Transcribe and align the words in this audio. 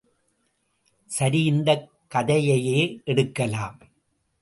சரி 1.05 1.43
இந்தக் 1.43 1.89
கதையையே 2.07 3.01
எடுக்கலாம். 3.03 3.79